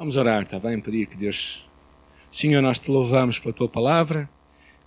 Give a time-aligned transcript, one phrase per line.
[0.00, 0.80] Vamos orar, está bem?
[0.80, 1.68] Pedir que Deus.
[2.32, 4.30] Senhor, nós te louvamos pela tua palavra,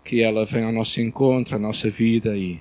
[0.04, 2.60] que ela venha ao nosso encontro, à nossa vida e,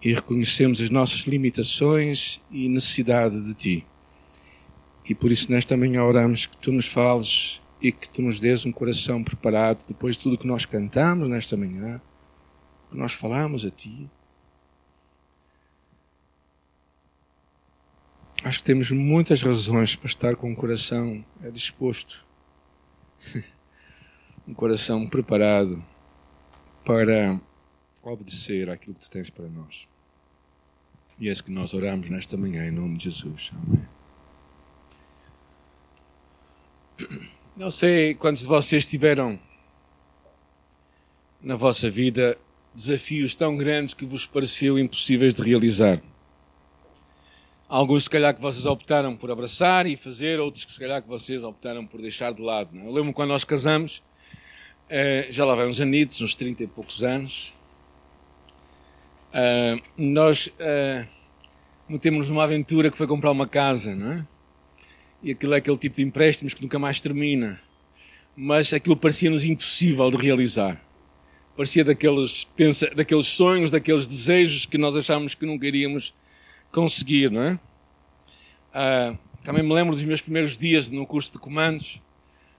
[0.00, 3.86] e reconhecemos as nossas limitações e necessidade de ti.
[5.10, 8.64] E por isso, nesta manhã, oramos que tu nos fales e que tu nos dês
[8.64, 12.00] um coração preparado depois de tudo que nós cantamos nesta manhã,
[12.92, 14.08] que nós falamos a ti.
[18.44, 22.26] Acho que temos muitas razões para estar com o coração disposto,
[24.46, 25.82] um coração preparado
[26.84, 27.40] para
[28.02, 29.88] obedecer àquilo que tu tens para nós.
[31.18, 33.50] E é isso que nós oramos nesta manhã, em nome de Jesus.
[33.62, 33.88] Amém.
[37.56, 39.40] Não sei quantos de vocês tiveram
[41.40, 42.36] na vossa vida
[42.74, 46.02] desafios tão grandes que vos pareceu impossíveis de realizar.
[47.68, 51.08] Alguns, se calhar, que vocês optaram por abraçar e fazer, outros que, se calhar, que
[51.08, 52.70] vocês optaram por deixar de lado.
[52.72, 52.82] Não?
[52.82, 52.86] É?
[52.86, 54.02] Eu lembro quando nós casamos,
[54.88, 57.54] eh, já lá vai uns anitos, uns 30 e poucos anos,
[59.32, 61.08] eh, nós uh,
[61.88, 64.26] metemos-nos numa aventura que foi comprar uma casa, não é?
[65.20, 67.58] E aquilo é aquele tipo de empréstimos que nunca mais termina.
[68.36, 70.80] Mas aquilo parecia-nos impossível de realizar.
[71.56, 76.14] Parecia daqueles, pensa, daqueles sonhos, daqueles desejos que nós achávamos que nunca iríamos
[76.74, 77.60] conseguir, não é?
[78.74, 82.02] Uh, também me lembro dos meus primeiros dias no curso de comandos,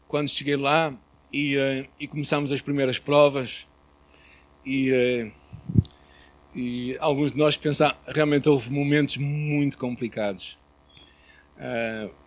[0.07, 0.93] quando cheguei lá
[1.33, 3.67] e, uh, e começámos as primeiras provas
[4.65, 5.31] e, uh,
[6.55, 10.57] e alguns de nós pensaram, realmente houve momentos muito complicados.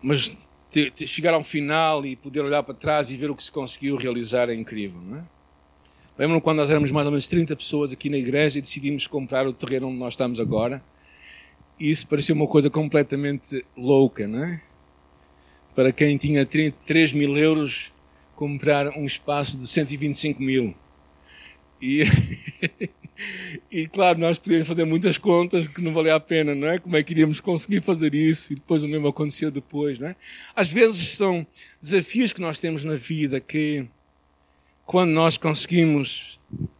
[0.03, 0.37] mas
[0.69, 3.51] te, te chegar ao final e poder olhar para trás e ver o que se
[3.51, 5.23] conseguiu realizar é incrível, não é?
[6.19, 9.47] Lembro-me quando nós éramos mais ou menos 30 pessoas aqui na igreja e decidimos comprar
[9.47, 10.83] o terreno onde nós estamos agora
[11.79, 14.61] isso parecia uma coisa completamente louca, não é?
[15.73, 17.93] Para quem tinha 3 mil euros,
[18.35, 20.75] comprar um espaço de 125 mil.
[21.81, 22.03] E,
[23.71, 26.79] e claro, nós podíamos fazer muitas contas que não valia a pena, não é?
[26.79, 28.51] Como é que iríamos conseguir fazer isso?
[28.51, 30.15] E depois o mesmo aconteceu depois, não é?
[30.55, 31.47] Às vezes são
[31.81, 33.87] desafios que nós temos na vida que,
[34.85, 36.39] quando nós conseguimos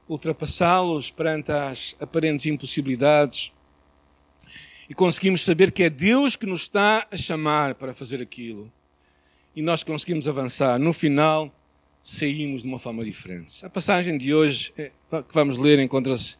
[0.09, 3.53] ultrapassá-los perante as aparentes impossibilidades,
[4.89, 8.71] e conseguimos saber que é Deus que nos está a chamar para fazer aquilo.
[9.55, 10.79] E nós conseguimos avançar.
[10.79, 11.53] No final,
[12.01, 13.63] saímos de uma forma diferente.
[13.63, 16.37] A passagem de hoje, é, que vamos ler, encontra-se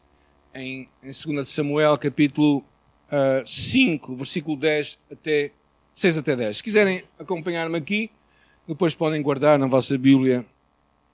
[0.56, 5.52] em, em 2 Samuel, capítulo uh, ah, 5, versículo 10 até
[5.94, 6.58] 6 até 10.
[6.58, 8.10] Se quiserem acompanhar-me aqui,
[8.68, 10.44] depois podem guardar na vossa Bíblia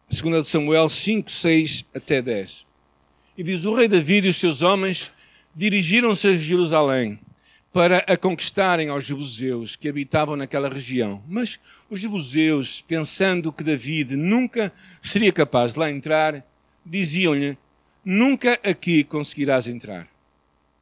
[0.10, 2.66] 2 Samuel 5, 6 até 10.
[3.38, 5.12] E diz: O rei Davi e os seus homens
[5.56, 7.20] dirigiram-se a Jerusalém
[7.72, 11.24] para a conquistarem aos jebuseus que habitavam naquela região.
[11.28, 14.72] Mas os jebuseus, pensando que David nunca
[15.02, 16.46] seria capaz de lá entrar,
[16.86, 17.58] diziam-lhe:
[18.04, 20.08] Nunca aqui conseguirás entrar.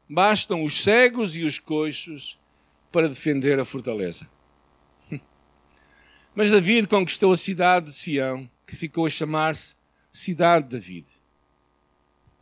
[0.10, 2.38] Bastam os cegos e os coxos
[2.92, 4.30] para defender a fortaleza.
[6.36, 9.76] Mas David conquistou a cidade de Sião, que ficou a chamar-se
[10.12, 11.23] Cidade de David.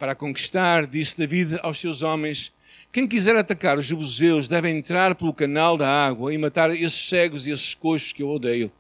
[0.02, 2.52] Para conquistar, disse David aos seus homens:
[2.92, 7.46] quem quiser atacar os jebuseus deve entrar pelo canal da água e matar esses cegos
[7.46, 8.72] e esses coxos que eu odeio.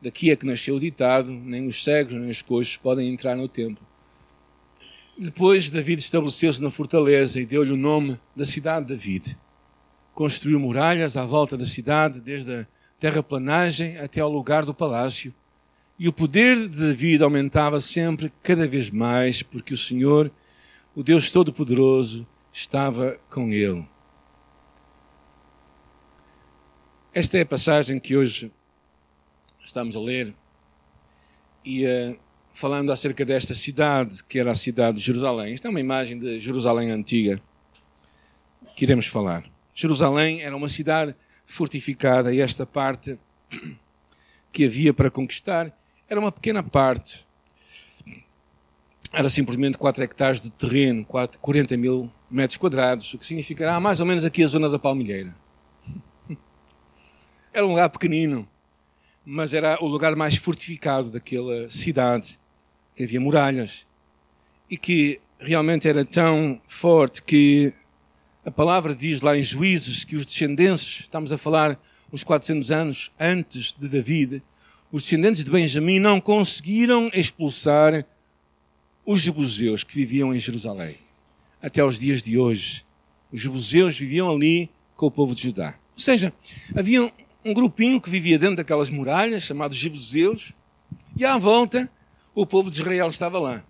[0.00, 3.48] Daqui é que nasceu o ditado: nem os cegos nem os coxos podem entrar no
[3.48, 3.84] templo.
[5.18, 9.36] Depois, David estabeleceu-se na fortaleza e deu-lhe o nome da cidade de David.
[10.14, 12.66] Construiu muralhas à volta da cidade, desde a
[13.00, 15.34] terraplanagem até ao lugar do palácio.
[15.98, 20.30] E o poder de David aumentava sempre, cada vez mais, porque o Senhor,
[20.94, 23.84] o Deus Todo-Poderoso, estava com ele.
[27.12, 28.52] Esta é a passagem que hoje
[29.60, 30.32] estamos a ler
[31.64, 32.16] e uh,
[32.52, 35.52] falando acerca desta cidade, que era a cidade de Jerusalém.
[35.52, 37.42] Esta é uma imagem de Jerusalém antiga
[38.76, 39.44] que iremos falar.
[39.74, 41.12] Jerusalém era uma cidade
[41.44, 43.18] fortificada e esta parte
[44.52, 45.76] que havia para conquistar
[46.08, 47.26] era uma pequena parte.
[49.12, 54.06] Era simplesmente 4 hectares de terreno, 40 mil metros quadrados, o que significará mais ou
[54.06, 55.34] menos aqui a zona da Palmilheira.
[57.52, 58.46] Era um lugar pequenino,
[59.24, 62.38] mas era o lugar mais fortificado daquela cidade,
[62.94, 63.86] que havia muralhas
[64.70, 67.72] e que realmente era tão forte que
[68.44, 71.80] a palavra diz lá em Juízes que os descendentes, estamos a falar
[72.12, 74.42] uns 400 anos antes de David,
[74.90, 78.04] os descendentes de Benjamim não conseguiram expulsar
[79.04, 80.96] os jebuseus que viviam em Jerusalém
[81.60, 82.84] até os dias de hoje.
[83.30, 85.78] Os jebuseus viviam ali com o povo de Judá.
[85.94, 86.32] Ou seja,
[86.74, 87.12] havia
[87.44, 90.52] um grupinho que vivia dentro daquelas muralhas, chamados Jebuseus,
[91.16, 91.90] e à volta
[92.34, 93.64] o povo de Israel estava lá.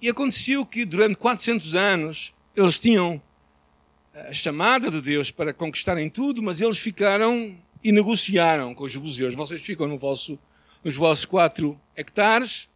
[0.00, 3.20] E aconteceu que durante 400 anos eles tinham
[4.14, 9.34] a chamada de Deus para conquistarem tudo, mas eles ficaram e negociaram com os jebuseus.
[9.34, 10.38] Vocês ficam no vosso,
[10.82, 12.68] nos vossos quatro hectares,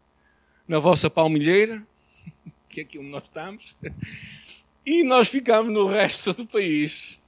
[0.66, 1.84] na vossa palmilheira,
[2.68, 3.76] que é aqui onde nós estamos,
[4.86, 7.20] e nós ficamos no resto do país.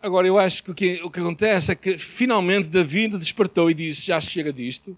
[0.00, 3.74] Agora, eu acho que o, que o que acontece é que finalmente David despertou e
[3.74, 4.96] disse: Já chega disto,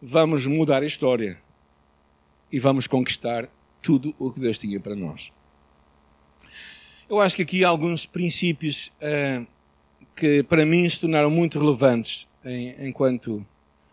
[0.00, 1.38] vamos mudar a história
[2.50, 3.48] e vamos conquistar
[3.88, 5.32] tudo o que Deus tinha para nós.
[7.08, 9.46] Eu acho que aqui há alguns princípios uh,
[10.14, 13.46] que para mim se tornaram muito relevantes em, enquanto,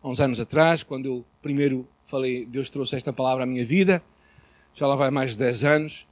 [0.03, 4.03] há uns anos atrás, quando eu primeiro falei, Deus trouxe esta palavra à minha vida,
[4.73, 6.05] já lá vai mais de 10 anos,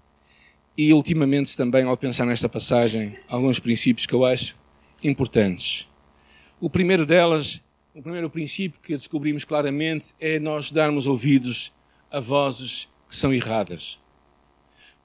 [0.77, 4.55] e ultimamente também, ao pensar nesta passagem, alguns princípios que eu acho
[5.03, 5.89] importantes.
[6.57, 7.61] O primeiro delas,
[7.93, 11.73] o primeiro princípio que descobrimos claramente é nós darmos ouvidos
[12.09, 13.99] a vozes que são erradas.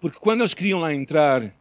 [0.00, 1.55] Porque quando eles queriam lá entrar,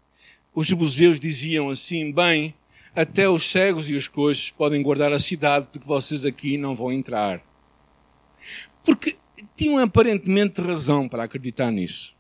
[0.55, 2.53] os jebuseus diziam assim: bem,
[2.95, 6.89] até os cegos e os coxos podem guardar a cidade, porque vocês aqui não vão
[6.91, 7.41] entrar.
[8.85, 9.17] Porque
[9.55, 12.15] tinham aparentemente razão para acreditar nisso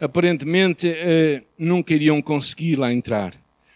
[0.00, 3.32] aparentemente eh, não queriam conseguir lá entrar.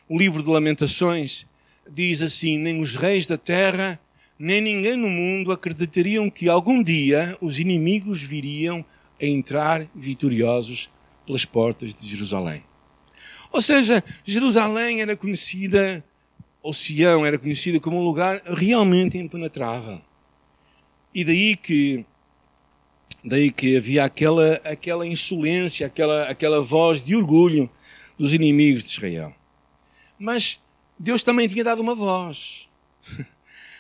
[0.09, 1.47] O livro de Lamentações
[1.91, 3.99] diz assim: Nem os reis da terra,
[4.39, 8.85] nem ninguém no mundo acreditariam que algum dia os inimigos viriam
[9.21, 10.91] a entrar vitoriosos
[11.27, 12.65] pelas portas de Jerusalém.
[13.53, 16.05] Ou seja, Jerusalém era conhecida,
[16.63, 20.01] ou Sião era conhecida como um lugar realmente impenetrável.
[21.15, 22.05] E daí que
[23.25, 27.69] Daí que havia aquela, aquela insolência, aquela, aquela voz de orgulho
[28.17, 29.35] dos inimigos de Israel.
[30.19, 30.61] Mas
[30.99, 32.69] Deus também tinha dado uma voz.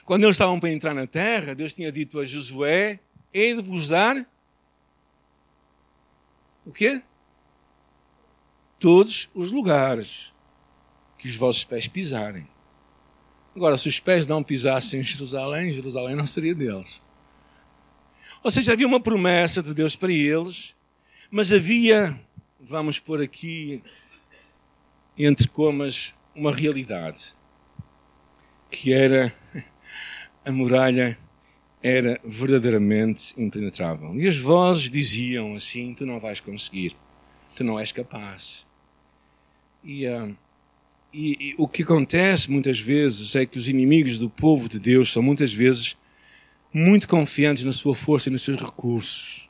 [0.04, 2.98] Quando eles estavam para entrar na terra, Deus tinha dito a Josué:
[3.32, 4.16] Hei de vos dar
[6.68, 7.02] o quê?
[8.78, 10.34] Todos os lugares
[11.16, 12.46] que os vossos pés pisarem.
[13.56, 17.00] Agora, se os pés não pisassem em Jerusalém, Jerusalém não seria deles.
[18.44, 20.76] Ou seja, havia uma promessa de Deus para eles,
[21.30, 22.20] mas havia,
[22.60, 23.82] vamos pôr aqui
[25.16, 27.34] entre comas, uma realidade,
[28.70, 29.32] que era
[30.44, 31.18] a muralha
[31.82, 34.14] era verdadeiramente impenetrável.
[34.18, 36.96] E as vozes diziam assim: Tu não vais conseguir,
[37.54, 38.66] tu não és capaz.
[39.84, 40.36] E, uh,
[41.12, 45.12] e, e o que acontece muitas vezes é que os inimigos do povo de Deus
[45.12, 45.96] são muitas vezes
[46.72, 49.48] muito confiantes na sua força e nos seus recursos,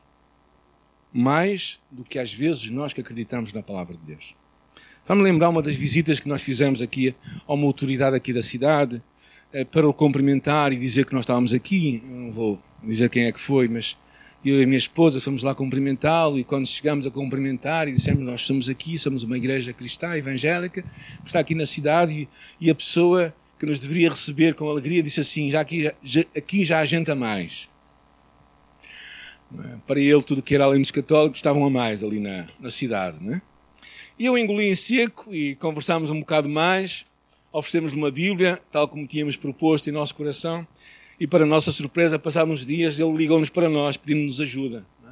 [1.13, 4.37] mais do que às vezes nós que acreditamos na palavra de Deus.
[5.07, 7.15] Vamos lembrar uma das visitas que nós fizemos aqui
[7.47, 9.03] a uma autoridade aqui da cidade
[9.71, 12.03] para o cumprimentar e dizer que nós estávamos aqui.
[12.05, 13.97] Não vou dizer quem é que foi, mas
[14.45, 18.25] eu e a minha esposa fomos lá cumprimentá-lo e quando chegamos a cumprimentar e dissemos
[18.25, 22.29] nós somos aqui, somos uma igreja cristã evangélica que está aqui na cidade
[22.61, 26.25] e, e a pessoa que nos deveria receber com alegria, disse assim: já aqui, já,
[26.37, 27.69] aqui já há gente a mais.
[29.59, 29.79] É?
[29.87, 33.19] Para ele, tudo que era além dos católicos estavam a mais ali na, na cidade.
[33.21, 33.43] Não é?
[34.19, 37.07] E eu engoli em seco e conversámos um bocado mais,
[37.59, 40.67] oferecemos-lhe uma Bíblia, tal como tínhamos proposto em nosso coração,
[41.21, 44.87] e para nossa surpresa, passados uns dias, ele ligou-nos para nós, pedindo-nos ajuda.
[45.05, 45.11] É?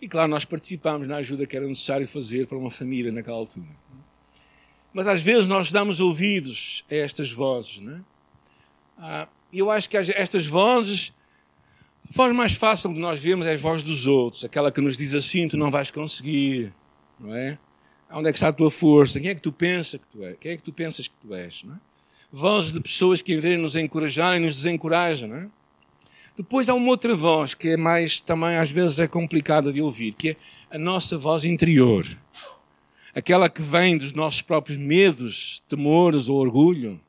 [0.00, 3.66] E claro, nós participámos na ajuda que era necessário fazer para uma família naquela altura.
[4.92, 8.00] Mas às vezes nós damos ouvidos a estas vozes, não é?
[8.98, 11.12] Ah, eu acho que estas vozes,
[12.08, 14.96] a voz mais fácil de nós vermos é a voz dos outros, aquela que nos
[14.96, 16.72] diz assim: tu não vais conseguir,
[17.20, 17.58] não é?
[18.10, 19.20] Onde é que está a tua força?
[19.20, 20.36] Quem é que tu pensas que tu és?
[20.38, 21.62] Quem é que tu pensas que tu és?
[21.64, 21.78] Não é?
[22.30, 25.48] Vozes de pessoas que, em vez de nos encorajarem, nos desencorajam, não é?
[26.36, 30.12] Depois há uma outra voz que é mais, também às vezes é complicada de ouvir,
[30.12, 30.36] que é
[30.70, 32.06] a nossa voz interior
[33.16, 37.00] aquela que vem dos nossos próprios medos, temores ou orgulho,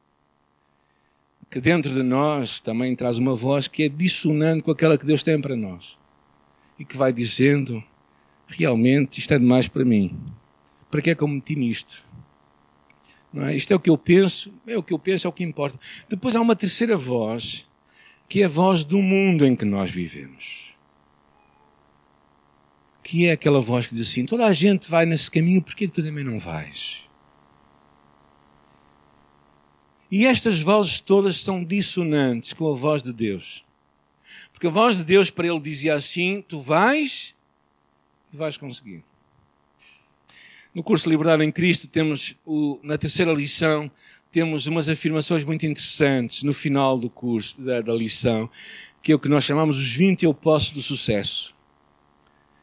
[1.51, 5.22] que dentro de nós também traz uma voz que é dissonante com aquela que Deus
[5.22, 6.00] tem para nós
[6.80, 7.84] e que vai dizendo:
[8.48, 10.18] realmente isto é demais para mim.
[10.89, 12.06] Para que é que eu meti nisto?
[13.36, 13.56] É?
[13.56, 15.79] Isto é o que eu penso, é o que eu penso, é o que importa.
[16.10, 17.67] Depois há uma terceira voz,
[18.27, 20.67] que é a voz do mundo em que nós vivemos
[23.08, 25.88] que é aquela voz que diz assim: toda a gente vai nesse caminho, por que
[25.88, 27.10] tu também não vais?
[30.12, 33.65] E estas vozes todas são dissonantes com a voz de Deus.
[34.51, 37.34] Porque a voz de Deus para ele dizia assim: Tu vais
[38.34, 39.06] e vais conseguir.
[40.78, 43.90] No curso de Liberdade em Cristo, temos o, na terceira lição,
[44.32, 48.48] temos umas afirmações muito interessantes no final do curso, da, da lição,
[49.02, 51.56] que é o que nós chamamos os 20 eu posso do sucesso.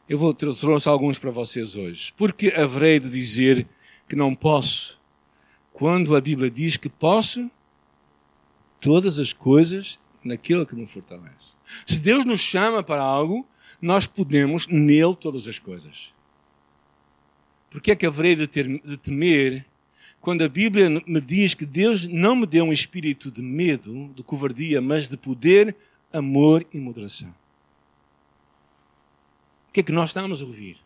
[0.07, 2.13] Eu vou trouxe alguns para vocês hoje.
[2.15, 3.67] Porque haverei de dizer
[4.07, 4.97] que não posso,
[5.73, 7.51] quando a Bíblia diz que posso
[8.79, 11.55] todas as coisas naquilo que me fortalece.
[11.85, 13.45] Se Deus nos chama para algo,
[13.81, 16.14] nós podemos nele todas as coisas.
[17.75, 19.65] Porque é que haverei de, ter, de temer
[20.21, 24.23] quando a Bíblia me diz que Deus não me deu um espírito de medo, de
[24.23, 25.75] covardia, mas de poder,
[26.13, 27.27] amor e moderação?
[29.67, 30.77] O que é que nós estamos a ouvir?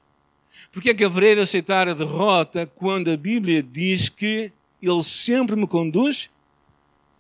[0.72, 5.56] Porque é que haverei de aceitar a derrota quando a Bíblia diz que Ele sempre
[5.56, 6.32] me conduz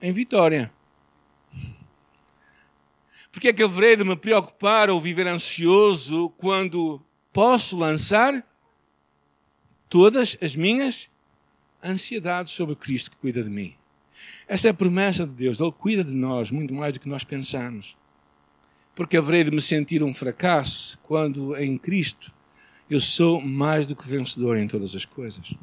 [0.02, 0.74] em vitória?
[3.32, 7.00] Porque é que haverei de me preocupar ou viver ansioso quando
[7.32, 8.49] posso lançar
[9.90, 11.10] todas as minhas
[11.84, 13.74] ansiedades sobre Cristo que cuida de mim?
[14.48, 15.60] Essa é a promessa de Deus.
[15.60, 17.98] Ele cuida de nós muito mais do que nós pensamos.
[18.96, 22.34] Porque haverei de me sentir um fracasso quando em Cristo
[22.90, 25.54] eu sou mais do que vencedor em todas as coisas.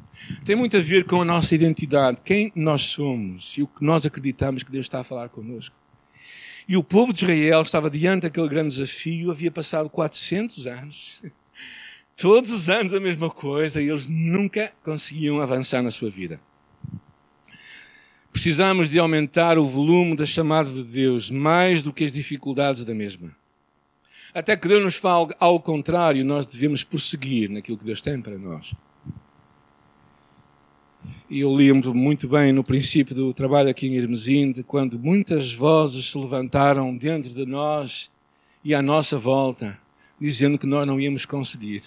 [0.45, 4.05] Tem muito a ver com a nossa identidade, quem nós somos e o que nós
[4.05, 5.75] acreditamos que Deus está a falar connosco.
[6.69, 11.21] E o povo de Israel estava diante daquele grande desafio, havia passado 400 anos,
[12.17, 16.41] todos os anos a mesma coisa, e eles nunca conseguiam avançar na sua vida.
[18.33, 22.93] Precisamos de aumentar o volume da chamada de Deus mais do que as dificuldades da
[22.93, 23.35] mesma.
[24.33, 28.37] Até que Deus nos fale ao contrário, nós devemos prosseguir naquilo que Deus tem para
[28.37, 28.73] nós.
[31.29, 36.11] E eu lembro muito bem no princípio do trabalho aqui em Irmesinde, quando muitas vozes
[36.11, 38.11] se levantaram dentro de nós
[38.63, 39.79] e à nossa volta,
[40.19, 41.83] dizendo que nós não íamos conseguir.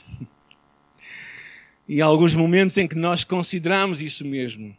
[1.89, 4.77] E há alguns momentos em que nós consideramos isso mesmo.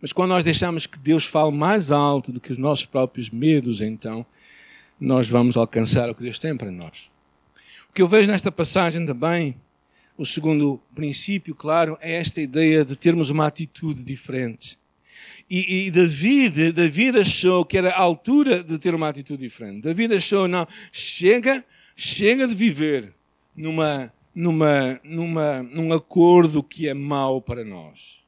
[0.00, 3.80] Mas quando nós deixamos que Deus fale mais alto do que os nossos próprios medos,
[3.80, 4.24] então,
[5.00, 7.10] nós vamos alcançar o que Deus tem para nós.
[7.90, 9.56] O que eu vejo nesta passagem também,
[10.16, 14.78] o segundo princípio, claro, é esta ideia de termos uma atitude diferente.
[15.50, 19.80] E, e David, David achou que era a altura de ter uma atitude diferente.
[19.80, 21.64] David achou, não, chega,
[22.00, 23.12] chega de viver
[23.56, 28.22] numa, numa, numa, num acordo que é mau para nós.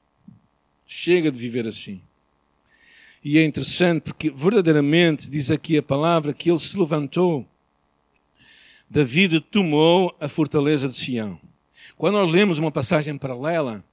[0.84, 2.02] Chega de viver assim.
[3.22, 7.46] E é interessante porque verdadeiramente diz aqui a palavra que ele se levantou.
[8.90, 11.40] David tomou a fortaleza de Sião.
[11.96, 13.84] Quando nós lemos uma passagem paralela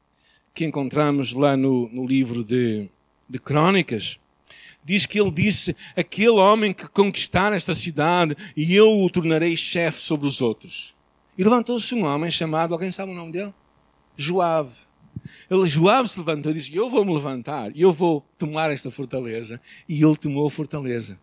[0.55, 2.89] que encontramos lá no, no livro de,
[3.29, 4.19] de Crônicas,
[4.87, 9.99] diz que ele disse: Aquele homem que conquistar esta cidade, e eu o tornarei chefe
[9.99, 10.95] sobre os outros.
[11.37, 13.53] E levantou-se um homem chamado, alguém sabe o nome dele?
[14.15, 14.71] Joab.
[15.49, 19.59] Ele, Joab se levantou e disse: Eu vou me levantar, eu vou tomar esta fortaleza.
[19.89, 21.19] E ele tomou a fortaleza.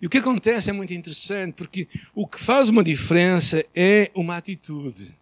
[0.00, 4.36] E o que acontece é muito interessante, porque o que faz uma diferença é uma
[4.36, 5.16] atitude.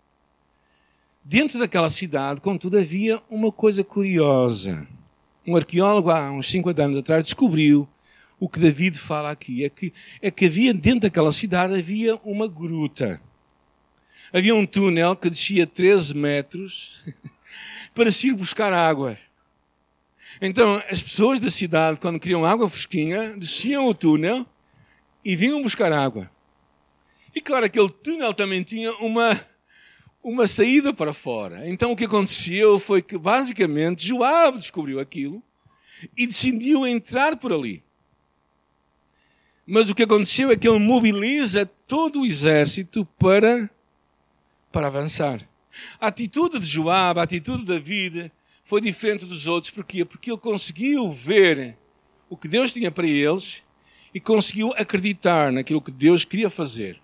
[1.22, 4.88] Dentro daquela cidade, contudo, havia uma coisa curiosa.
[5.50, 7.88] Um arqueólogo, há uns 50 anos atrás, descobriu
[8.38, 9.92] o que David fala aqui: é que,
[10.22, 13.20] é que havia dentro daquela cidade havia uma gruta.
[14.32, 17.04] Havia um túnel que descia 13 metros
[17.92, 19.18] para se ir buscar água.
[20.40, 24.46] Então, as pessoas da cidade, quando queriam água fresquinha, desciam o túnel
[25.24, 26.30] e vinham buscar água.
[27.34, 29.36] E claro, aquele túnel também tinha uma,
[30.22, 31.68] uma saída para fora.
[31.68, 35.42] Então, o que aconteceu foi que, basicamente, Joab descobriu aquilo
[36.16, 37.82] e decidiu entrar por ali.
[39.66, 43.70] Mas o que aconteceu é que ele mobiliza todo o exército para,
[44.72, 45.40] para avançar.
[46.00, 48.32] A atitude de Joab, a atitude de David
[48.64, 49.70] foi diferente dos outros.
[49.70, 50.04] Porquê?
[50.04, 51.76] Porque ele conseguiu ver
[52.28, 53.62] o que Deus tinha para eles
[54.12, 57.00] e conseguiu acreditar naquilo que Deus queria fazer.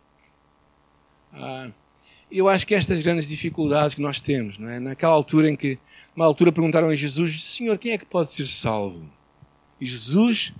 [1.33, 1.71] Ah,
[2.31, 4.81] eu acho que estas grandes dificuldades que nós temos, não é?
[4.81, 5.79] naquela altura em que,
[6.15, 9.09] numa altura perguntaram a Jesus, Senhor, quem é que pode ser salvo?
[9.81, 10.53] E Jesus,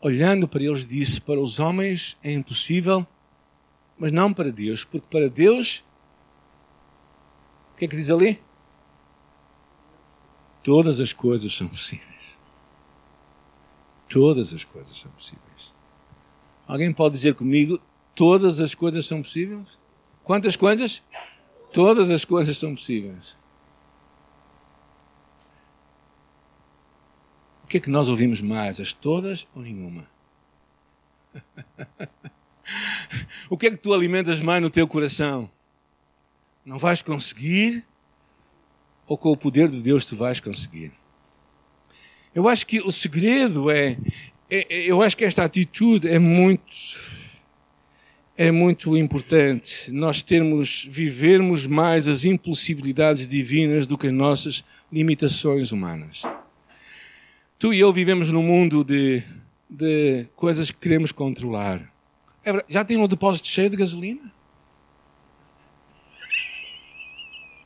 [0.00, 3.06] olhando para eles, disse, para os homens é impossível,
[3.98, 5.84] mas não para Deus, porque para Deus
[7.74, 8.40] o que é que diz ali?
[10.62, 12.38] Todas as coisas são possíveis.
[14.08, 15.74] Todas as coisas são possíveis.
[16.66, 17.80] Alguém pode dizer comigo:
[18.14, 19.78] todas as coisas são possíveis?
[20.24, 21.02] Quantas coisas?
[21.72, 23.36] Todas as coisas são possíveis.
[27.62, 28.80] O que é que nós ouvimos mais?
[28.80, 30.08] As todas ou nenhuma?
[33.48, 35.50] o que é que tu alimentas mais no teu coração?
[36.64, 37.86] Não vais conseguir?
[39.06, 40.92] ou com o poder de Deus tu vais conseguir.
[42.34, 43.96] Eu acho que o segredo é,
[44.50, 46.64] é, é eu acho que esta atitude é muito
[48.36, 55.70] é muito importante nós termos, vivermos mais as impossibilidades divinas do que as nossas limitações
[55.70, 56.22] humanas.
[57.58, 59.22] Tu e eu vivemos num mundo de,
[59.70, 61.80] de coisas que queremos controlar.
[62.44, 64.32] É já tem um depósito cheio de gasolina?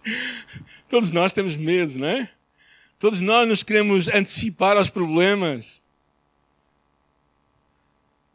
[0.89, 2.29] Todos nós temos medo, não é?
[2.99, 5.83] Todos nós nos queremos antecipar aos problemas.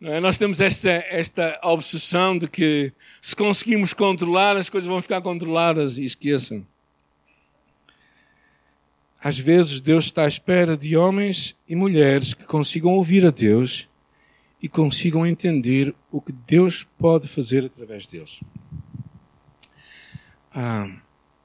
[0.03, 0.19] É?
[0.19, 2.91] Nós temos esta, esta obsessão de que
[3.21, 6.65] se conseguimos controlar, as coisas vão ficar controladas e esqueçam.
[9.17, 13.87] Às vezes Deus está à espera de homens e mulheres que consigam ouvir a Deus
[14.61, 18.41] e consigam entender o que Deus pode fazer através deles.
[20.51, 20.93] Ah,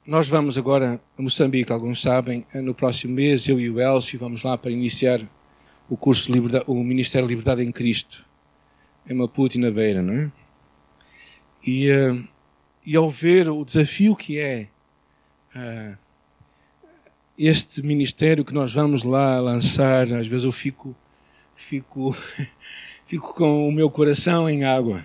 [0.05, 4.43] nós vamos agora a Moçambique, alguns sabem, no próximo mês, eu e o Elcio vamos
[4.43, 5.21] lá para iniciar
[5.89, 6.33] o curso
[6.67, 8.28] o Ministério Liberdade em Cristo
[9.09, 10.33] em Maputo e na Beira, não é?
[11.67, 12.29] E, uh,
[12.85, 14.69] e ao ver o desafio que é
[15.55, 15.99] uh,
[17.37, 20.95] este ministério que nós vamos lá lançar, às vezes eu fico,
[21.57, 22.15] fico,
[23.07, 25.05] fico com o meu coração em água.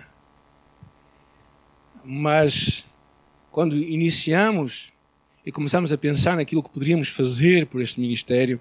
[2.04, 2.84] Mas
[3.50, 4.92] quando iniciamos
[5.46, 8.60] e começamos a pensar naquilo que poderíamos fazer por este ministério,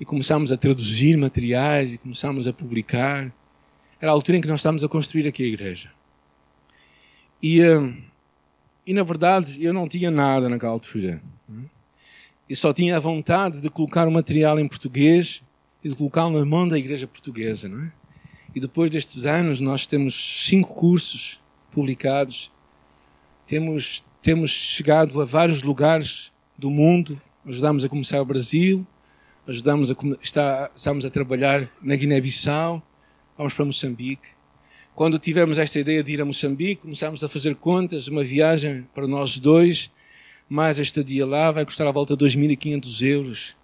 [0.00, 3.32] e começamos a traduzir materiais e começamos a publicar,
[4.00, 5.92] era a altura em que nós estávamos a construir aqui a igreja.
[7.42, 8.02] E, hum,
[8.86, 11.22] e na verdade eu não tinha nada naquela altura.
[12.48, 15.42] Eu só tinha a vontade de colocar o material em português
[15.84, 17.68] e de colocá-lo na mão da igreja portuguesa.
[17.68, 17.92] Não é?
[18.54, 21.40] E depois destes anos nós temos cinco cursos
[21.70, 22.50] publicados.
[23.46, 27.20] Temos, temos chegado a vários lugares do mundo.
[27.44, 28.86] Ajudamos a começar o Brasil.
[29.46, 32.82] Ajudamos a, está, estamos a trabalhar na Guiné-Bissau
[33.38, 34.28] vamos para Moçambique.
[34.94, 39.06] Quando tivemos esta ideia de ir a Moçambique, começámos a fazer contas, uma viagem para
[39.06, 39.92] nós dois,
[40.48, 43.56] mais a estadia lá vai custar à volta de 2.500 euros.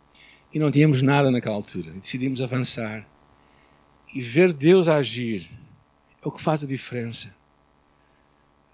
[0.53, 1.91] E não tínhamos nada naquela altura.
[1.91, 3.05] E decidimos avançar.
[4.15, 5.51] E ver Deus agir
[6.25, 7.35] é o que faz a diferença.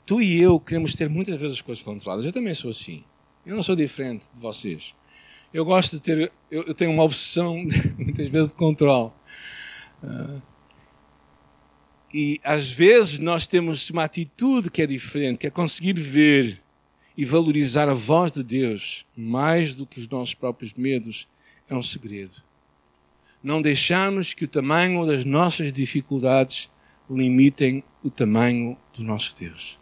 [0.04, 2.26] Tu e eu queremos ter muitas vezes as coisas controladas.
[2.26, 3.02] Eu também sou assim.
[3.46, 4.94] Eu não sou diferente de vocês.
[5.54, 6.32] Eu gosto de ter.
[6.50, 7.56] Eu, tenho uma obsessão,
[7.96, 9.12] muitas vezes, de controle.
[10.02, 10.42] Uh,
[12.12, 16.60] e às vezes nós temos uma atitude que é diferente, que é conseguir ver
[17.16, 21.28] e valorizar a voz de Deus mais do que os nossos próprios medos
[21.68, 22.42] é um segredo.
[23.42, 26.70] Não deixarmos que o tamanho das nossas dificuldades
[27.08, 29.78] limitem o tamanho do nosso Deus.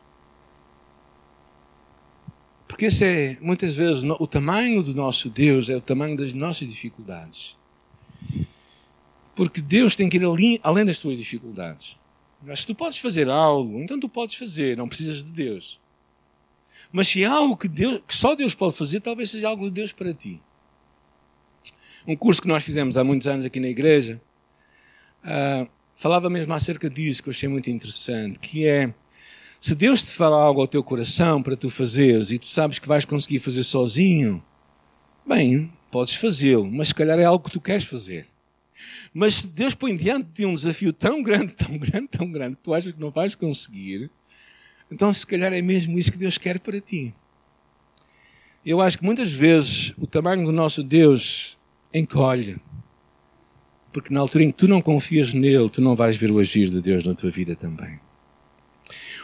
[2.67, 6.69] Porque esse é, muitas vezes, o tamanho do nosso Deus é o tamanho das nossas
[6.69, 7.59] dificuldades.
[9.35, 11.99] Porque Deus tem que ir além das tuas dificuldades.
[12.43, 15.81] Mas se tu podes fazer algo, então tu podes fazer, não precisas de Deus.
[16.93, 19.73] Mas se há algo que, Deus, que só Deus pode fazer, talvez seja algo de
[19.73, 20.41] Deus para ti.
[22.07, 24.21] Um curso que nós fizemos há muitos anos aqui na igreja
[25.25, 28.95] uh, falava mesmo acerca disso, que eu achei muito interessante, que é
[29.61, 32.87] se Deus te fala algo ao teu coração para tu fazeres e tu sabes que
[32.87, 34.43] vais conseguir fazer sozinho,
[35.27, 38.27] bem, podes fazê-lo, mas se calhar é algo que tu queres fazer.
[39.13, 42.63] Mas se Deus põe diante de um desafio tão grande, tão grande, tão grande, que
[42.63, 44.11] tu achas que não vais conseguir,
[44.91, 47.15] então se calhar é mesmo isso que Deus quer para ti.
[48.65, 51.57] Eu acho que muitas vezes o tamanho do nosso Deus
[51.93, 52.61] encolhe.
[53.93, 56.69] Porque na altura em que tu não confias nele, tu não vais ver o agir
[56.69, 57.99] de Deus na tua vida também.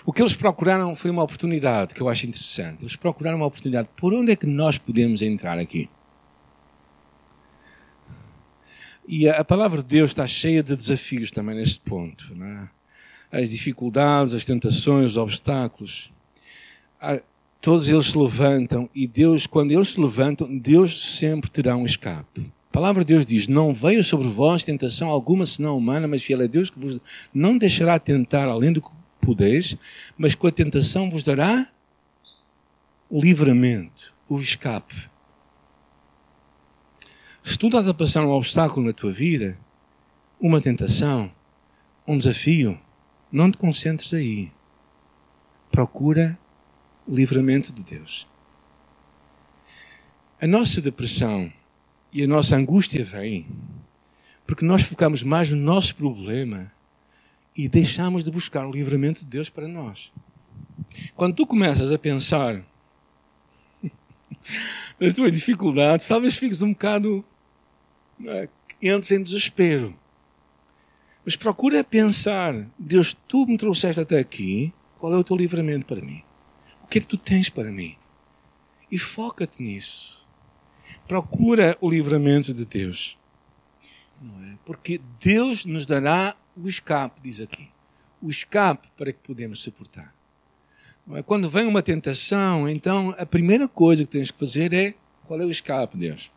[0.05, 2.83] O que eles procuraram foi uma oportunidade que eu acho interessante.
[2.83, 3.89] Eles procuraram uma oportunidade.
[3.97, 5.89] Por onde é que nós podemos entrar aqui?
[9.07, 12.25] E a, palavra de Deus está cheia de desafios também neste ponto.
[13.31, 13.43] É?
[13.43, 16.11] As dificuldades, as tentações, os obstáculos.
[17.61, 22.53] Todos eles se levantam e Deus, quando eles se levantam, Deus sempre terá um escape.
[22.69, 26.43] A palavra de Deus diz: Não veio sobre vós tentação alguma senão humana, mas fiel
[26.43, 27.01] é Deus que vos
[27.33, 28.91] não deixará tentar além do que
[29.21, 29.77] podeis,
[30.19, 31.67] mas com a tentação vos dará
[33.09, 35.09] o livramento, o escape.
[37.45, 39.59] Se tu estás a passar um obstáculo na tua vida,
[40.41, 41.31] uma tentação,
[42.09, 42.81] um desafio,
[43.31, 44.51] não te concentres aí.
[45.71, 46.39] Procura
[47.07, 48.27] o livramento de Deus.
[50.41, 51.53] A nossa depressão
[52.13, 53.47] e a nossa angústia vem
[54.47, 56.71] porque nós focamos mais no nosso problema
[57.57, 60.13] e deixamos de buscar o livramento de Deus para nós.
[61.15, 62.63] Quando tu começas a pensar
[65.01, 67.25] as tuas dificuldades, talvez fiques um bocado.
[68.27, 68.49] É,
[68.83, 69.97] entres em desespero.
[71.25, 76.01] Mas procura pensar: Deus, tu me trouxeste até aqui, qual é o teu livramento para
[76.01, 76.23] mim?
[76.83, 77.97] O que é que tu tens para mim?
[78.91, 80.27] E foca-te nisso.
[81.09, 83.19] Procura o livramento de Deus.
[84.23, 84.57] É?
[84.65, 87.69] Porque Deus nos dará o escape, diz aqui.
[88.23, 90.15] O escape para que podemos suportar.
[91.13, 91.23] É?
[91.23, 94.95] Quando vem uma tentação, então a primeira coisa que tens que fazer é
[95.27, 96.31] qual é o escape, Deus?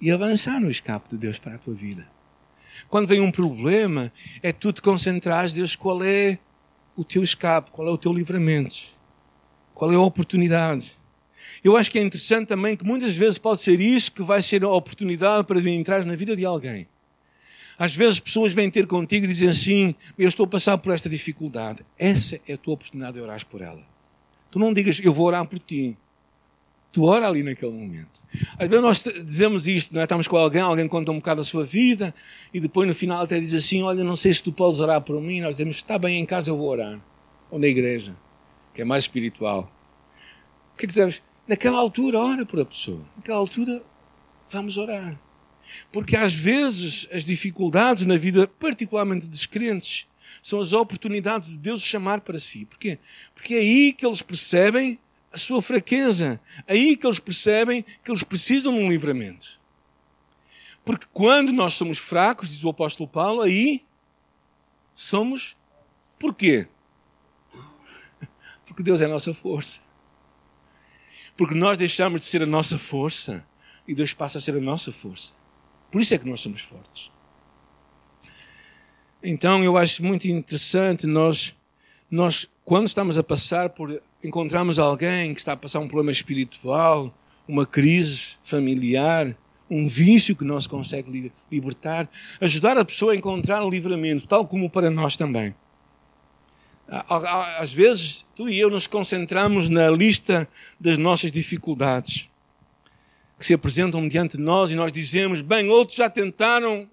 [0.00, 2.08] E avançar no escape de Deus para a tua vida.
[2.88, 6.38] Quando vem um problema, é tu te concentrares, Deus, qual é
[6.96, 8.76] o teu escape, qual é o teu livramento,
[9.74, 10.92] qual é a oportunidade.
[11.62, 14.64] Eu acho que é interessante também que muitas vezes pode ser isso que vai ser
[14.64, 16.88] a oportunidade para entrar na vida de alguém.
[17.78, 21.08] Às vezes pessoas vêm ter contigo e dizem assim: Eu estou a passar por esta
[21.08, 21.84] dificuldade.
[21.98, 23.82] Essa é a tua oportunidade de orar por ela.
[24.50, 25.96] Tu não digas, eu vou orar por ti.
[26.92, 28.20] Tu ora ali naquele momento.
[28.58, 30.04] Às vezes nós dizemos isto, não é?
[30.04, 32.12] estamos com alguém, alguém conta um bocado a sua vida
[32.52, 35.20] e depois no final até diz assim: Olha, não sei se tu podes orar por
[35.20, 35.40] mim.
[35.40, 37.00] Nós dizemos: Está bem, em casa eu vou orar.
[37.50, 38.16] Ou na igreja,
[38.74, 39.70] que é mais espiritual.
[40.74, 41.22] O que é que deves?
[41.46, 43.04] Naquela altura, ora por a pessoa.
[43.16, 43.82] Naquela altura,
[44.48, 45.20] vamos orar.
[45.92, 50.06] Porque às vezes as dificuldades na vida, particularmente dos crentes,
[50.42, 52.64] são as oportunidades de Deus chamar para si.
[52.64, 52.98] Porquê?
[53.34, 54.98] Porque é aí que eles percebem
[55.32, 56.40] a sua fraqueza.
[56.66, 59.60] Aí que eles percebem que eles precisam de um livramento.
[60.84, 63.84] Porque quando nós somos fracos, diz o apóstolo Paulo, aí
[64.94, 65.56] somos.
[66.18, 66.68] Porquê?
[68.66, 69.80] Porque Deus é a nossa força.
[71.36, 73.46] Porque nós deixamos de ser a nossa força
[73.86, 75.32] e Deus passa a ser a nossa força.
[75.90, 77.10] Por isso é que nós somos fortes.
[79.22, 81.56] Então eu acho muito interessante nós,
[82.10, 87.12] nós quando estamos a passar por, encontramos alguém que está a passar um problema espiritual,
[87.46, 89.36] uma crise familiar,
[89.70, 92.08] um vício que não se consegue libertar,
[92.40, 95.54] ajudar a pessoa a encontrar o livramento, tal como para nós também.
[97.58, 102.28] Às vezes, tu e eu nos concentramos na lista das nossas dificuldades
[103.38, 106.90] que se apresentam diante de nós e nós dizemos: bem, outros já tentaram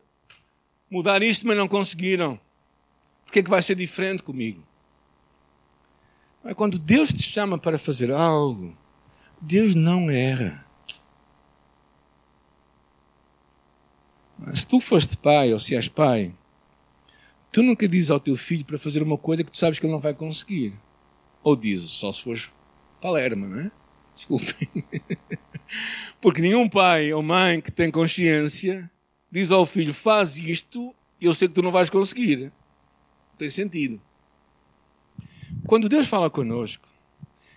[0.90, 2.40] mudar isto, mas não conseguiram.
[3.26, 4.64] Por que é que vai ser diferente comigo?
[6.48, 8.74] Mas quando Deus te chama para fazer algo,
[9.42, 10.66] Deus não erra.
[14.54, 16.34] Se tu foste pai ou se és pai,
[17.52, 19.92] tu nunca dizes ao teu filho para fazer uma coisa que tu sabes que ele
[19.92, 20.74] não vai conseguir.
[21.44, 22.50] Ou dizes, só se fores
[23.02, 23.72] Palerma, não é?
[24.16, 24.70] Desculpem.
[26.22, 28.90] Porque nenhum pai ou mãe que tem consciência
[29.30, 32.44] diz ao filho: faz isto eu sei que tu não vais conseguir.
[32.44, 34.02] Não tem sentido.
[35.68, 36.88] Quando Deus fala conosco,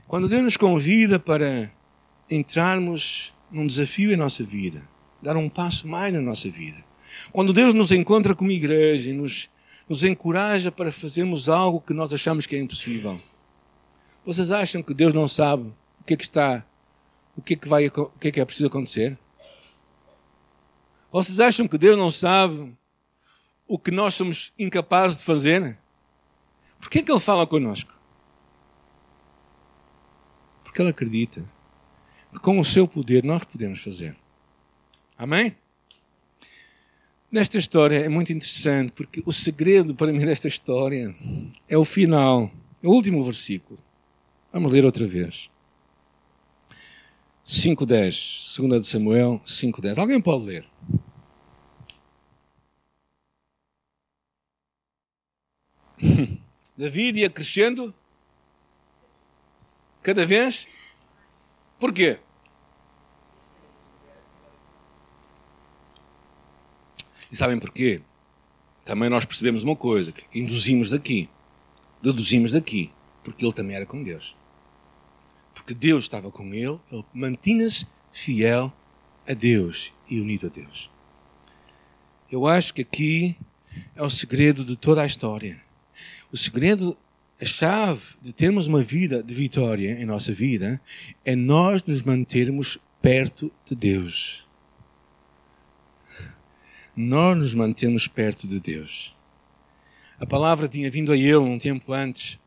[0.08, 1.72] quando Deus nos convida para
[2.28, 4.82] entrarmos num desafio em nossa vida,
[5.22, 6.84] dar um passo mais na nossa vida,
[7.30, 9.48] quando Deus nos encontra como igreja e nos,
[9.88, 13.22] nos encoraja para fazermos algo que nós achamos que é impossível,
[14.26, 16.66] vocês acham que Deus não sabe o que é que está,
[17.36, 19.16] o que é que vai, o que é que é preciso acontecer?
[21.12, 22.76] Vocês acham que Deus não sabe
[23.68, 25.78] o que nós somos incapazes de fazer?
[26.80, 27.99] Por que é que Ele fala connosco?
[30.70, 31.42] Porque Ele acredita
[32.30, 34.16] que com o seu poder nós podemos fazer.
[35.18, 35.56] Amém?
[37.28, 41.12] Nesta história é muito interessante porque o segredo para mim desta história
[41.68, 42.48] é o final,
[42.80, 43.80] é o último versículo.
[44.52, 45.50] Vamos ler outra vez.
[47.44, 49.98] 5.10, 2 de Samuel 5.10.
[49.98, 50.64] Alguém pode ler?
[56.78, 57.92] David ia crescendo
[60.02, 60.66] cada vez.
[61.78, 62.18] Porquê?
[67.30, 68.02] E sabem porquê?
[68.84, 71.28] Também nós percebemos uma coisa, que induzimos daqui,
[72.02, 74.36] deduzimos daqui, porque ele também era com Deus
[75.60, 78.72] porque Deus estava com ele, ele mantinha-se fiel
[79.28, 80.90] a Deus e unido a Deus.
[82.30, 83.36] Eu acho que aqui
[83.94, 85.62] é o segredo de toda a história.
[86.32, 86.96] O segredo,
[87.40, 90.80] a chave de termos uma vida de vitória em nossa vida
[91.24, 94.46] é nós nos mantermos perto de Deus.
[96.94, 99.16] Nós nos mantemos perto de Deus.
[100.18, 102.38] A palavra tinha vindo a ele um tempo antes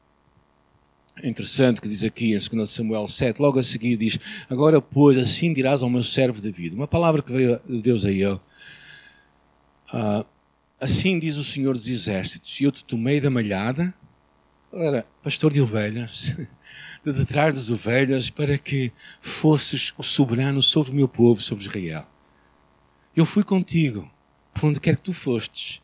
[1.21, 4.17] é interessante que diz aqui em 2 Samuel 7, logo a seguir diz:
[4.49, 6.75] Agora, pois, assim dirás ao meu servo David.
[6.75, 8.39] Uma palavra que veio de Deus a ele.
[9.91, 10.25] Ah,
[10.81, 13.93] assim diz o Senhor dos Exércitos: Eu te tomei da malhada,
[14.73, 16.35] era pastor de ovelhas,
[17.03, 22.07] de detrás das ovelhas, para que fosses o soberano sobre o meu povo, sobre Israel.
[23.15, 24.09] Eu fui contigo,
[24.53, 25.81] por onde quer que tu fostes,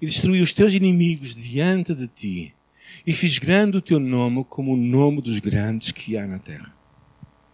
[0.00, 2.54] e destruí os teus inimigos diante de ti,
[3.06, 6.74] e fiz grande o teu nome como o nome dos grandes que há na terra.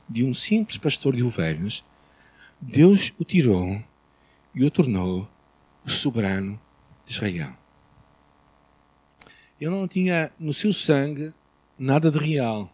[0.09, 1.85] De um simples pastor de ovelhas,
[2.61, 3.79] Deus o tirou
[4.55, 5.29] e o tornou
[5.85, 6.59] o soberano
[7.05, 7.57] de Israel.
[9.61, 11.35] Ele não tinha no seu sangue
[11.79, 12.73] nada de real.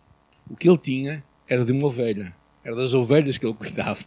[0.49, 2.35] O que ele tinha era de uma ovelha.
[2.63, 4.05] Era das ovelhas que ele cuidava.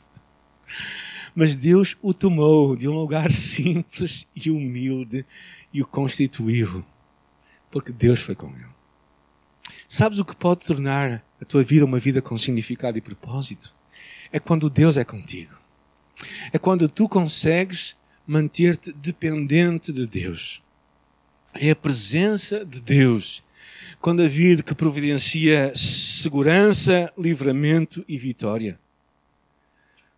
[1.35, 5.25] Mas Deus o tomou de um lugar simples e humilde
[5.73, 6.85] e o constituiu.
[7.71, 8.77] Porque Deus foi com ele.
[9.87, 13.75] Sabes o que pode tornar a tua vida uma vida com significado e propósito?
[14.31, 15.55] É quando Deus é contigo.
[16.51, 20.61] É quando tu consegues manter-te dependente de Deus.
[21.53, 23.43] É a presença de Deus.
[23.99, 28.79] Quando a vida que providencia segurança, livramento e vitória.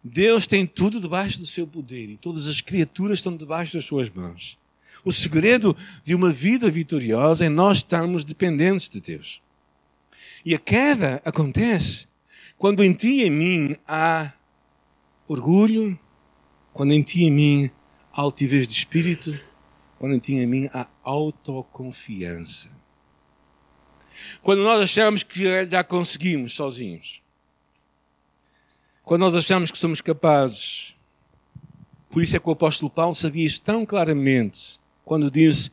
[0.03, 4.09] Deus tem tudo debaixo do seu poder e todas as criaturas estão debaixo das suas
[4.09, 4.57] mãos.
[5.03, 9.41] O segredo de uma vida vitoriosa é nós estarmos dependentes de Deus.
[10.45, 12.07] E a queda acontece
[12.57, 14.33] quando em ti e em mim há
[15.27, 15.97] orgulho,
[16.73, 17.71] quando em ti e em mim
[18.11, 19.39] há altivez de espírito,
[19.99, 22.69] quando em ti e em mim há autoconfiança.
[24.41, 27.21] Quando nós achamos que já conseguimos sozinhos.
[29.03, 30.95] Quando nós achamos que somos capazes.
[32.09, 35.71] Por isso é que o apóstolo Paulo sabia isso tão claramente, quando disse: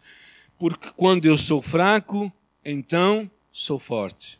[0.58, 2.30] Porque quando eu sou fraco,
[2.64, 4.38] então sou forte.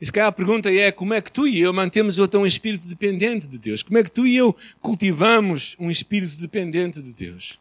[0.00, 2.46] E se calhar a pergunta é como é que tu e eu mantemos então um
[2.46, 3.82] espírito dependente de Deus?
[3.82, 7.60] Como é que tu e eu cultivamos um espírito dependente de Deus?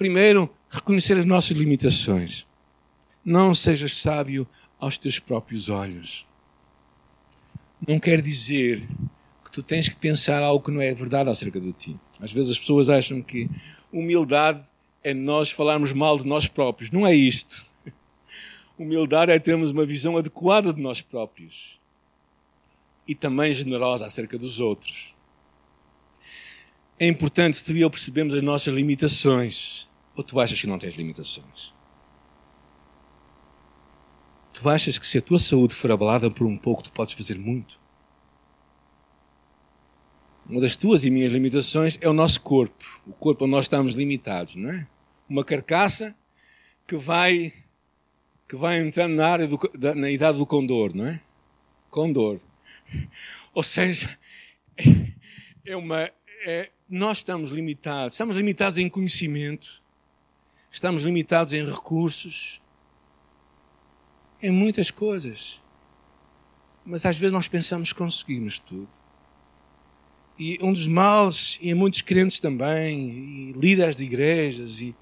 [0.00, 2.46] Primeiro, reconhecer as nossas limitações.
[3.22, 6.26] Não sejas sábio aos teus próprios olhos.
[7.86, 8.88] Não quer dizer
[9.44, 12.00] que tu tens que pensar algo que não é verdade acerca de ti.
[12.18, 13.46] Às vezes as pessoas acham que
[13.92, 14.62] humildade
[15.04, 16.90] é nós falarmos mal de nós próprios.
[16.90, 17.66] Não é isto.
[18.78, 21.78] Humildade é termos uma visão adequada de nós próprios
[23.06, 25.14] e também generosa acerca dos outros.
[26.98, 29.89] É importante tu e eu percebemos as nossas limitações.
[30.20, 31.72] Ou tu achas que não tens limitações?
[34.52, 37.38] Tu achas que se a tua saúde for abalada por um pouco, tu podes fazer
[37.38, 37.80] muito?
[40.46, 42.84] Uma das tuas e minhas limitações é o nosso corpo.
[43.06, 44.86] O corpo onde nós estamos limitados, não é?
[45.26, 46.14] Uma carcaça
[46.86, 47.50] que vai
[48.46, 51.18] que vai entrando na área do, da, na idade do condor, não é?
[51.88, 52.38] Condor.
[53.54, 54.18] Ou seja,
[55.64, 56.10] é uma,
[56.44, 58.16] é, nós estamos limitados.
[58.16, 59.79] Estamos limitados em conhecimento,
[60.70, 62.60] estamos limitados em recursos,
[64.42, 65.62] em muitas coisas.
[66.84, 68.88] Mas às vezes nós pensamos que conseguimos tudo.
[70.38, 74.94] E um dos males, e em muitos crentes também, e líderes de igrejas, e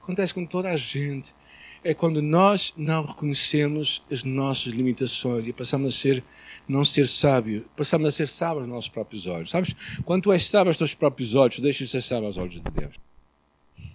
[0.00, 1.34] acontece com toda a gente,
[1.82, 6.24] é quando nós não reconhecemos as nossas limitações e passamos a ser,
[6.66, 9.50] não ser sábio, passamos a ser sábio aos nossos próprios olhos.
[9.50, 9.74] Sabes?
[10.04, 12.62] Quando tu és sábio aos teus próprios olhos, deixas de ser sábio aos olhos de
[12.62, 12.96] Deus.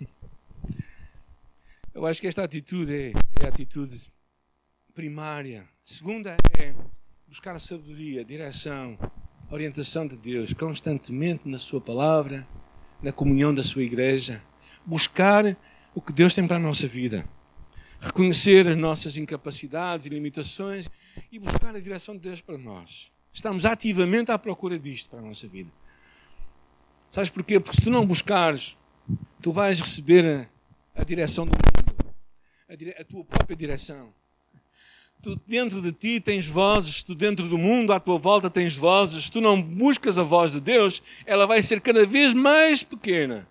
[2.00, 4.00] Eu acho que esta atitude é, é a atitude
[4.94, 5.68] primária.
[5.84, 6.74] Segunda é
[7.28, 8.98] buscar a sabedoria, a direção,
[9.50, 12.48] a orientação de Deus constantemente na Sua palavra,
[13.04, 14.42] na comunhão da Sua igreja.
[14.86, 15.58] Buscar
[15.94, 17.28] o que Deus tem para a nossa vida
[18.00, 20.90] reconhecer as nossas incapacidades e limitações
[21.30, 23.12] e buscar a direção de Deus para nós.
[23.34, 25.70] Estamos ativamente à procura disto para a nossa vida.
[27.12, 27.60] Sabes porquê?
[27.60, 28.78] Porque se tu não buscares,
[29.42, 30.48] tu vais receber
[30.96, 31.89] a, direção do mundo,
[32.70, 34.14] a, a tua própria direção.
[35.22, 39.28] Tu dentro de ti tens vozes, tu dentro do mundo à tua volta tens vozes.
[39.28, 43.48] Tu não buscas a voz de Deus, ela vai ser cada vez mais pequena.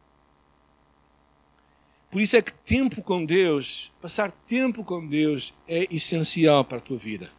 [2.11, 6.81] Por isso é que tempo com Deus, passar tempo com Deus é essencial para a
[6.81, 7.31] tua vida.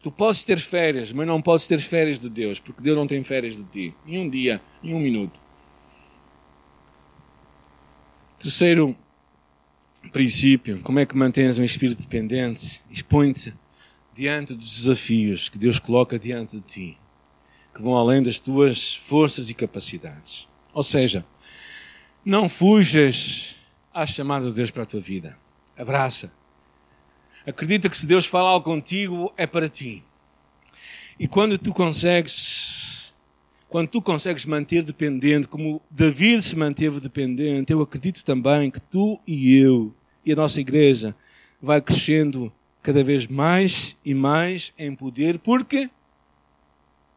[0.00, 3.22] Tu podes ter férias, mas não podes ter férias de Deus, porque Deus não tem
[3.24, 3.94] férias de ti.
[4.06, 5.40] Em um dia, em um minuto.
[8.38, 8.96] Terceiro
[10.10, 12.82] princípio, como é que mantens um espírito dependente?
[12.90, 13.54] Expõe-te
[14.12, 16.98] diante dos desafios que Deus coloca diante de ti,
[17.74, 20.48] que vão além das tuas forças e capacidades.
[20.72, 21.24] Ou seja,
[22.24, 23.56] não fujas
[23.92, 25.38] à chamada de Deus para a tua vida.
[25.76, 26.32] Abraça.
[27.46, 30.04] Acredita que se Deus fala algo contigo, é para ti.
[31.18, 32.71] E quando tu consegues,
[33.72, 39.18] quando tu consegues manter dependente, como David se manteve dependente, eu acredito também que tu
[39.26, 41.16] e eu e a nossa igreja
[41.60, 45.88] vai crescendo cada vez mais e mais em poder, porque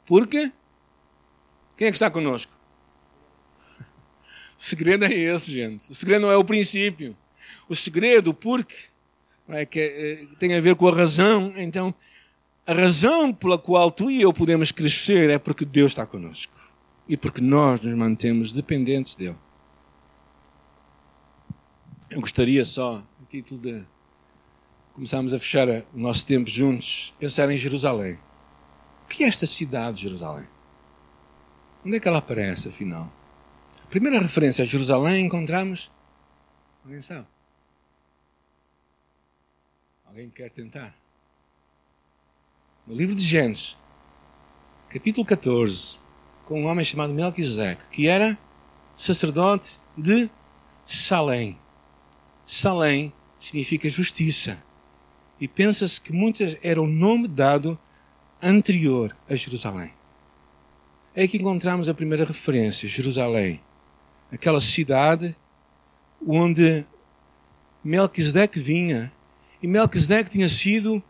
[0.06, 0.50] porque
[1.76, 2.54] quem é que está conosco?
[4.58, 5.92] O segredo é esse, gente.
[5.92, 7.16] O segredo não é o princípio.
[7.68, 8.76] O segredo, porque,
[9.50, 11.54] é que é, tem a ver com a razão.
[11.58, 11.94] Então,
[12.66, 16.54] a razão pela qual tu e eu podemos crescer é porque Deus está conosco
[17.08, 19.38] e porque nós nos mantemos dependentes dele.
[22.10, 23.86] Eu gostaria só, a título de
[24.94, 28.20] começarmos a fechar o nosso tempo juntos, pensar em Jerusalém.
[29.04, 30.48] O que é esta cidade de Jerusalém?
[31.86, 33.14] Onde é que ela aparece, afinal?
[33.84, 35.92] A primeira referência a Jerusalém encontramos.
[36.84, 37.28] Alguém sabe?
[40.06, 41.05] Alguém quer tentar?
[42.88, 43.76] No livro de Gênesis,
[44.90, 46.00] capítulo 14,
[46.46, 48.38] com um homem chamado Melquisedeque, que era
[48.96, 50.30] sacerdote de
[50.86, 51.60] Salém.
[52.46, 54.64] Salém significa justiça.
[55.42, 57.76] E pensa-se que muitas era o nome dado
[58.40, 59.92] anterior a Jerusalém.
[61.16, 63.62] É que encontramos a primeira referência, Jerusalém,
[64.32, 65.36] aquela cidade
[66.24, 66.86] onde
[67.84, 69.12] Melquisedeque vinha.
[69.60, 71.04] E Melquisedeque tinha sido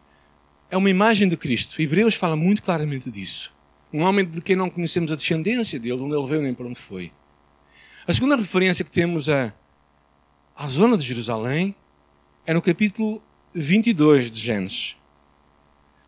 [0.69, 1.82] é uma imagem de Cristo.
[1.82, 3.54] Hebreus fala muito claramente disso.
[3.93, 6.80] Um homem de quem não conhecemos a descendência dele, onde ele veio nem para onde
[6.80, 7.12] foi.
[8.08, 9.54] A segunda referência que temos a,
[10.56, 11.75] à zona de Jerusalém
[12.45, 13.23] é no capítulo
[13.54, 14.97] 22 de Gênesis.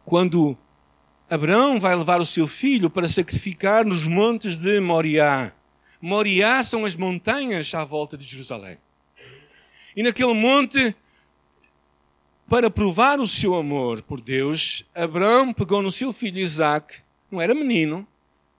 [0.06, 0.58] Quando
[1.30, 5.52] Abraão vai levar o seu filho para sacrificar nos montes de Moriá.
[6.02, 8.78] Moriá são as montanhas à volta de Jerusalém.
[9.96, 10.96] E naquele monte,
[12.48, 17.54] para provar o seu amor por Deus, Abraão pegou no seu filho Isaac, não era
[17.54, 18.08] menino,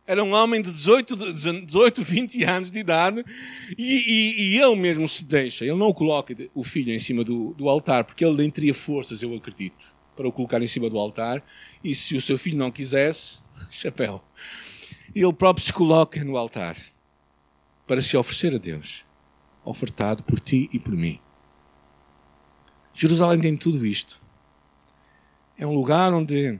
[0.07, 1.33] era um homem de 18,
[1.64, 3.24] 18 20 anos de idade,
[3.77, 7.55] e, e, e, ele mesmo se deixa, ele não coloca o filho em cima do,
[7.55, 10.98] do altar, porque ele nem teria forças, eu acredito, para o colocar em cima do
[10.98, 11.42] altar,
[11.83, 13.38] e se o seu filho não quisesse,
[13.70, 14.22] chapéu.
[15.14, 16.77] Ele próprio se coloca no altar
[17.87, 19.05] para se oferecer a Deus,
[19.64, 21.18] ofertado por ti e por mim.
[23.00, 24.20] Jerusalém tem tudo isto.
[25.56, 26.58] É um lugar onde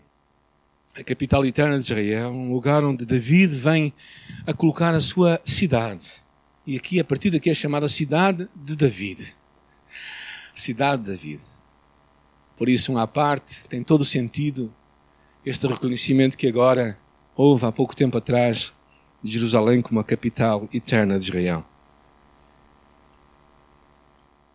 [0.95, 3.93] a capital eterna de Israel, um lugar onde David vem
[4.47, 6.23] a colocar a sua cidade.
[6.65, 9.27] E aqui, a partir daqui, é chamada Cidade de David.
[10.55, 11.43] Cidade de David.
[12.57, 14.73] Por isso, um à parte, tem todo o sentido
[15.45, 16.97] este reconhecimento que agora
[17.35, 18.73] houve há pouco tempo atrás
[19.21, 21.67] de Jerusalém como a capital eterna de Israel.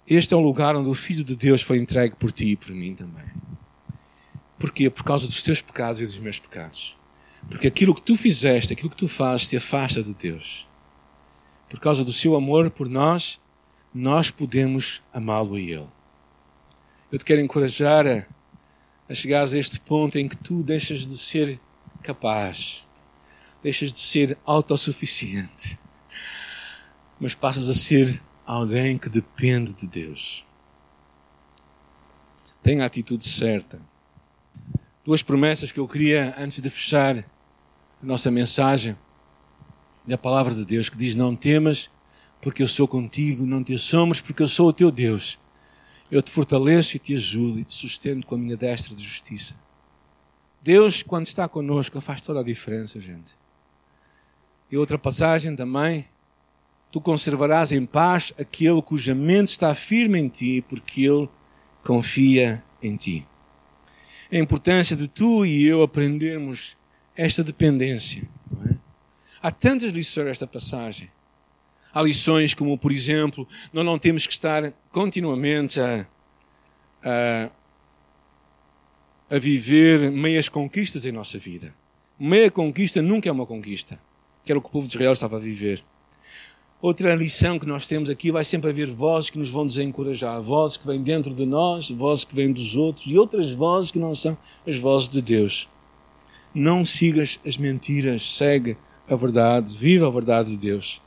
[0.08, 2.72] Este é um lugar onde o Filho de Deus foi entregue por ti e por
[2.72, 3.26] mim também.
[4.60, 4.89] Porquê?
[4.89, 6.98] Por causa dos teus pecados e dos meus pecados.
[7.50, 10.68] Porque aquilo que tu fizeste, aquilo que tu fazes, te afasta de Deus.
[11.70, 13.39] Por causa do seu amor por nós,
[13.94, 15.88] nós podemos amá-lo a Ele.
[17.12, 18.26] Eu te quero encorajar a,
[19.10, 21.60] a chegares a este ponto em que tu deixas de ser
[22.02, 22.88] capaz,
[23.62, 25.80] deixas de ser autossuficiente,
[27.20, 30.46] mas passas a ser alguém que depende de Deus.
[32.62, 33.82] Tenha a atitude certa.
[35.06, 37.26] Duas promessas que eu queria, antes de fechar a
[38.06, 38.98] nossa mensagem,
[40.06, 41.90] da palavra de Deus, que diz: Não temas,
[42.42, 45.40] porque eu sou contigo, não te assomos, porque eu sou o teu Deus.
[46.12, 49.56] Eu te fortaleço e te ajudo e te sustento com a minha destra de justiça.
[50.62, 53.38] Deus, quando está conosco, faz toda a diferença, gente.
[54.72, 56.06] E outra passagem também,
[56.94, 61.28] tu conservarás em paz aquele cuja mente está firme em ti, porque ele
[61.84, 63.26] confia em ti.
[64.32, 66.78] A importância de tu e eu aprendermos
[67.18, 68.30] esta dependência.
[68.70, 68.76] É?
[69.42, 71.10] Há tantas lições nesta passagem.
[71.92, 76.08] Há lições como, por exemplo, nós não temos que estar continuamente a,
[77.04, 77.50] a,
[79.36, 81.74] a viver meias conquistas em nossa vida.
[82.20, 84.00] Meia conquista nunca é uma conquista,
[84.46, 85.84] que era o que o povo de Israel estava a viver.
[86.84, 90.76] Outra lição que nós temos aqui vai sempre haver vozes que nos vão desencorajar, vozes
[90.76, 94.13] que vêm dentro de nós, vozes que vêm dos outros e outras vozes que não
[94.13, 95.70] são as vozes de Deus.
[96.53, 98.76] Não sigas as mentiras, segue
[99.10, 101.01] a verdade, viva a verdade de Deus.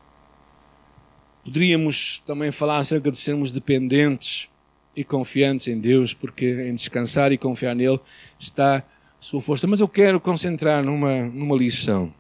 [1.45, 4.49] Poderíamos também falar acerca de sermos dependentes
[4.97, 8.01] e confiantes em Deus, porque em descansar e confiar nele
[8.39, 8.83] está a
[9.21, 9.67] sua força.
[9.67, 12.15] Mas eu quero concentrar numa, numa lição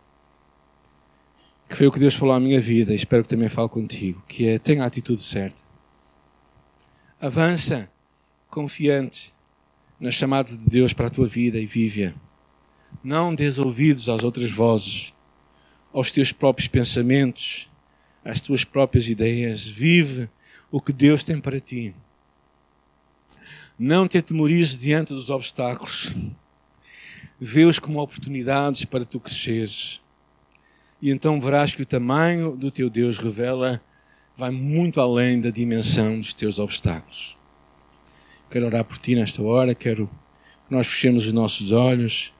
[1.68, 4.22] que foi o que Deus falou à minha vida, e espero que também fale contigo,
[4.28, 5.62] que é tenha a atitude certa.
[7.20, 7.90] Avança
[8.48, 9.34] confiante
[9.98, 12.14] na chamada de Deus para a tua vida e vive-a.
[13.02, 15.12] Não des ouvidos às outras vozes,
[15.92, 17.70] aos teus próprios pensamentos,
[18.24, 19.66] às tuas próprias ideias.
[19.66, 20.28] Vive
[20.70, 21.94] o que Deus tem para ti.
[23.78, 26.12] Não te atemorizes diante dos obstáculos.
[27.38, 30.02] Vê-os como oportunidades para tu cresceres.
[31.00, 33.80] E então verás que o tamanho do teu Deus revela,
[34.36, 37.36] vai muito além da dimensão dos teus obstáculos.
[38.50, 40.06] Quero orar por ti nesta hora, quero
[40.66, 42.32] que nós fechemos os nossos olhos.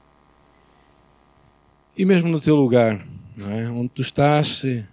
[1.97, 3.05] E mesmo no teu lugar,
[3.37, 3.69] é?
[3.69, 4.85] onde tu estás, se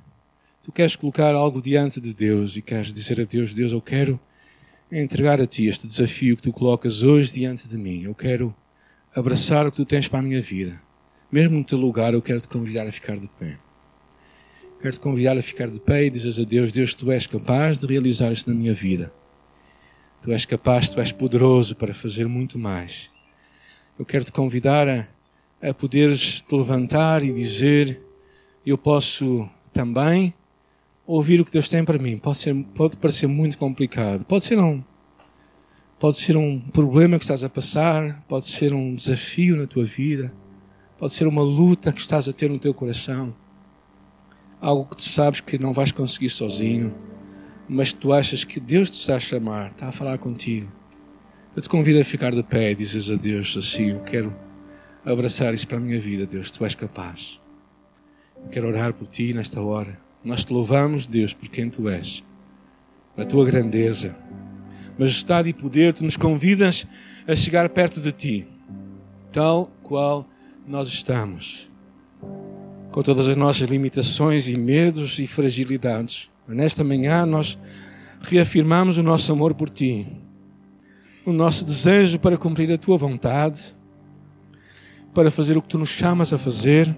[0.62, 4.20] tu queres colocar algo diante de Deus e queres dizer a Deus: Deus, eu quero
[4.90, 8.02] entregar a ti este desafio que tu colocas hoje diante de mim.
[8.02, 8.54] Eu quero
[9.14, 10.83] abraçar o que tu tens para a minha vida.
[11.34, 13.58] Mesmo no teu lugar, eu quero te convidar a ficar de pé.
[14.80, 17.80] Quero te convidar a ficar de pé e dizes a Deus: Deus, tu és capaz
[17.80, 19.12] de realizar isso na minha vida.
[20.22, 23.10] Tu és capaz, tu és poderoso para fazer muito mais.
[23.98, 25.08] Eu quero te convidar a,
[25.60, 28.00] a poderes te levantar e dizer:
[28.64, 30.32] Eu posso também
[31.04, 32.16] ouvir o que Deus tem para mim.
[32.16, 34.24] Pode, ser, pode parecer muito complicado.
[34.24, 34.84] Pode ser um,
[35.98, 38.20] pode ser um problema que estás a passar.
[38.28, 40.32] Pode ser um desafio na tua vida.
[41.04, 43.36] Pode ser uma luta que estás a ter no teu coração.
[44.58, 46.96] Algo que tu sabes que não vais conseguir sozinho.
[47.68, 50.72] Mas tu achas que Deus te está a chamar, está a falar contigo.
[51.54, 54.34] Eu te convido a ficar de pé e dizes a Deus assim: Eu quero
[55.04, 57.38] abraçar isso para a minha vida, Deus, tu és capaz.
[58.42, 60.00] Eu quero orar por ti nesta hora.
[60.24, 62.24] Nós te louvamos, Deus, por quem tu és,
[63.14, 64.16] a tua grandeza,
[64.98, 65.92] majestade e poder.
[65.92, 66.86] Tu nos convidas
[67.28, 68.48] a chegar perto de ti,
[69.30, 70.26] tal qual
[70.66, 71.70] nós estamos,
[72.90, 76.30] com todas as nossas limitações e medos e fragilidades.
[76.46, 77.58] Nesta manhã nós
[78.22, 80.06] reafirmamos o nosso amor por ti,
[81.24, 83.74] o nosso desejo para cumprir a tua vontade,
[85.12, 86.94] para fazer o que tu nos chamas a fazer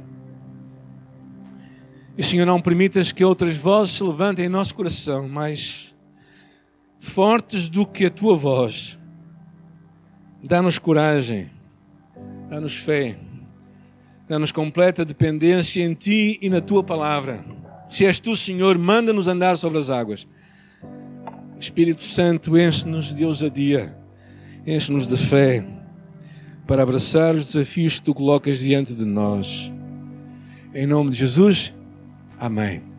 [2.16, 5.94] e, Senhor, não permitas que outras vozes se levantem em nosso coração, mais
[6.98, 8.98] fortes do que a tua voz.
[10.42, 11.50] Dá-nos coragem,
[12.48, 13.18] dá-nos fé,
[14.28, 17.44] dá-nos completa dependência em ti e na tua palavra.
[17.88, 20.26] Se és tu, Senhor, manda-nos andar sobre as águas.
[21.58, 23.96] Espírito Santo, enche-nos de ousadia,
[24.66, 25.64] enche-nos de fé
[26.66, 29.72] para abraçar os desafios que tu colocas diante de nós.
[30.74, 31.72] Em nome de Jesus.
[32.38, 32.95] Amém.